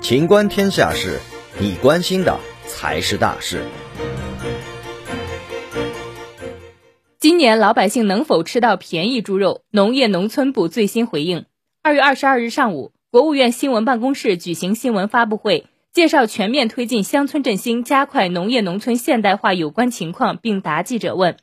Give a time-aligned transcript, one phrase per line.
[0.00, 1.18] 情观天下事，
[1.60, 3.62] 你关心的才是大事。
[7.18, 9.62] 今年老百姓能否吃到便宜猪肉？
[9.70, 11.44] 农业农村部最新回应：
[11.82, 21.36] 二月二十二日上午，国务院新闻办公室举行新闻发布会，介绍全面推进乡村振兴、加快农业农村现代化有关情况，并答记者问。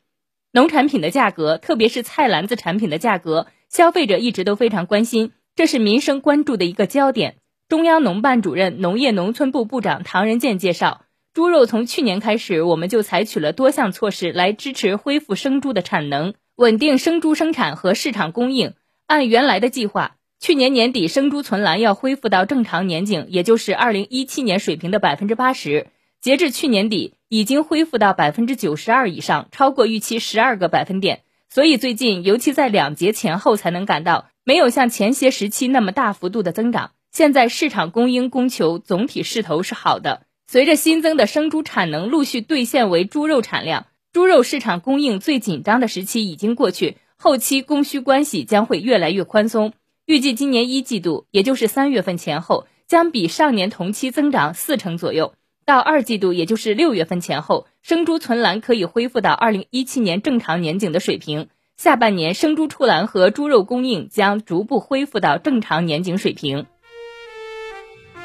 [0.50, 7.36] 农产品的价格，特别是菜篮子产品的价格，消费者一直都非常关心，这是民生关注的一个焦点。
[7.66, 18.74] 中央农办主任、农业农村部部长唐仁健介绍，猪肉从去年开始，我们就采取了多项措施来支持恢复生猪的产能，稳定生猪生产和市场供应。
[19.06, 25.86] 按原来的计划，去年年底生猪存栏要恢复到正常年景，也就是二零一七年水平的百分之八十。
[26.20, 31.22] 截至去年底，已经恢复到百分之九十二以上，超过预期十二个百分点。
[31.48, 36.92] 所以最近，尤其在两节前后，才能感到没有像前些时期那么大幅度的增长。
[37.10, 49.72] 现在市场供应供求总体势头是好的，随着新增的生猪产能陆续兑现为猪肉产量，猪肉市场供应最紧张的时期已经过去，后期供需关系将会越来越宽松。
[50.04, 55.32] 预计今年一季度，也就是三月份前后，将比上年同期增长四成左右；
[55.64, 61.48] 到二季度，也就是六月份前后，生猪存栏可以恢复到二零一七年正常年景的水平。
[61.76, 66.64] 下半年生猪出栏和猪肉供应将逐步恢复到正常年景水平。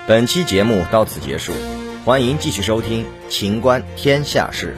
[0.08, 1.52] 本期节目到此结束，
[2.06, 4.78] 欢迎继续收听《秦观天下事》。